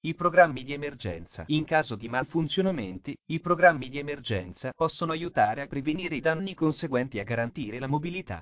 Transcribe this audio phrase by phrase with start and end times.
[0.00, 1.42] I programmi di emergenza.
[1.48, 7.18] In caso di malfunzionamenti, i programmi di emergenza possono aiutare a prevenire i danni conseguenti
[7.18, 8.40] a garantire la mobilità.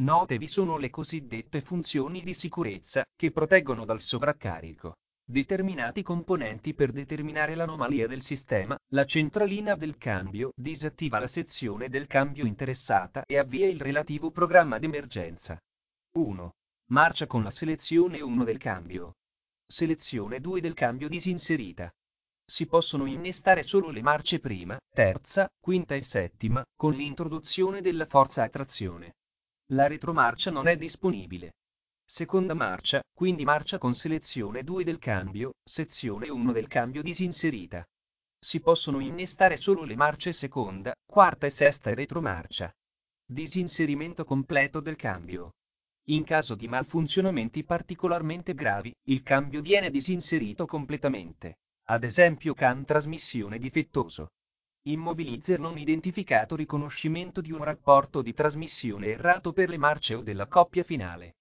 [0.00, 6.90] Note vi sono le cosiddette funzioni di sicurezza, che proteggono dal sovraccarico determinati componenti per
[6.90, 13.36] determinare l'anomalia del sistema, la centralina del cambio disattiva la sezione del cambio interessata e
[13.36, 15.58] avvia il relativo programma d'emergenza.
[16.16, 16.50] 1.
[16.90, 19.12] Marcia con la selezione 1 del cambio.
[19.70, 21.92] Selezione 2 del cambio disinserita.
[22.42, 28.44] Si possono innestare solo le marce prima, terza, quinta e settima, con l'introduzione della forza
[28.44, 29.16] a trazione.
[29.72, 31.52] La retromarcia non è disponibile.
[32.02, 37.84] Seconda marcia, quindi marcia con selezione 2 del cambio, sezione 1 del cambio disinserita.
[38.40, 42.72] Si possono innestare solo le marce seconda, quarta e sesta e retromarcia.
[43.22, 45.52] Disinserimento completo del cambio.
[46.10, 51.58] In caso di malfunzionamenti particolarmente gravi, il cambio viene disinserito completamente.
[51.88, 54.30] Ad esempio CAN trasmissione difettoso.
[54.86, 60.46] Immobilizzer non identificato riconoscimento di un rapporto di trasmissione errato per le marce o della
[60.46, 61.36] coppia finale.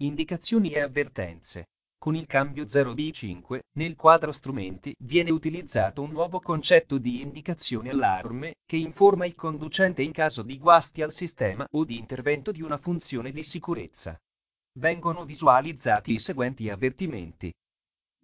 [0.00, 1.68] Indicazioni e avvertenze.
[2.02, 8.54] Con il cambio 0B5, nel quadro strumenti, viene utilizzato un nuovo concetto di indicazione allarme,
[8.64, 12.78] che informa il conducente in caso di guasti al sistema o di intervento di una
[12.78, 14.18] funzione di sicurezza.
[14.78, 17.52] Vengono visualizzati i seguenti avvertimenti.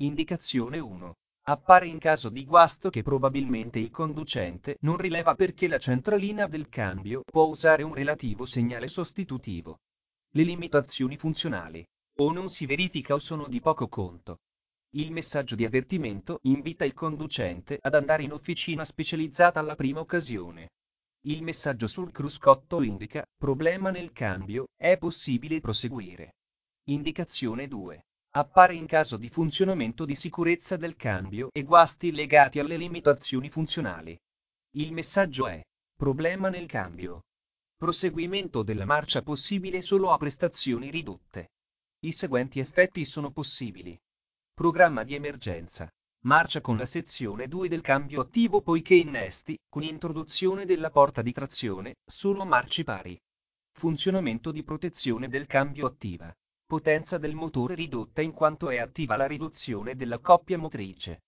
[0.01, 1.13] Indicazione 1.
[1.49, 6.71] Appare in caso di guasto che probabilmente il conducente non rileva perché la centralina del
[6.71, 9.81] cambio può usare un relativo segnale sostitutivo.
[10.31, 11.85] Le limitazioni funzionali
[12.19, 14.39] o non si verifica o sono di poco conto.
[14.95, 20.71] Il messaggio di avvertimento invita il conducente ad andare in officina specializzata alla prima occasione.
[21.27, 26.37] Il messaggio sul cruscotto indica problema nel cambio, è possibile proseguire.
[26.89, 28.05] Indicazione 2.
[28.37, 34.17] Appare in caso di funzionamento di sicurezza del cambio e guasti legati alle limitazioni funzionali.
[34.77, 35.63] Il messaggio è
[35.97, 37.23] problema nel cambio.
[37.77, 41.49] Proseguimento della marcia possibile solo a prestazioni ridotte.
[42.01, 43.99] I seguenti effetti sono possibili.
[44.53, 45.91] Programma di emergenza.
[46.25, 51.33] Marcia con la sezione 2 del cambio attivo poiché innesti, con introduzione della porta di
[51.33, 53.19] trazione, solo marce pari.
[53.73, 56.35] Funzionamento di protezione del cambio attiva.
[56.67, 61.23] Potenza del motore ridotta in quanto è attiva la riduzione della coppia motrice.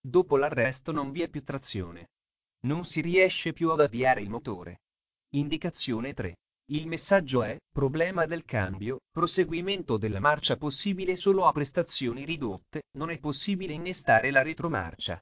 [0.00, 2.10] Dopo l'arresto non vi è più trazione.
[2.64, 4.82] Non si riesce più ad avviare il motore.
[5.34, 6.36] Indicazione 3.
[6.68, 13.10] Il messaggio è, problema del cambio, proseguimento della marcia possibile solo a prestazioni ridotte, non
[13.10, 15.20] è possibile innestare la retromarcia.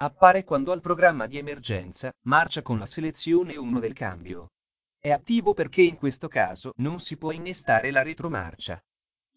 [0.00, 4.48] Appare quando al programma di emergenza, marcia con la selezione 1 del cambio.
[4.98, 8.80] È attivo perché in questo caso non si può innestare la retromarcia.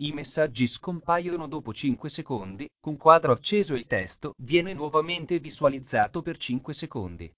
[0.04, 6.38] I messaggi scompaiono dopo 5 secondi, con quadro acceso il testo viene nuovamente visualizzato per
[6.38, 7.30] 5 secondi.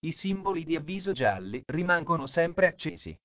[0.00, 3.16] I simboli di avviso gialli rimangono sempre accesi.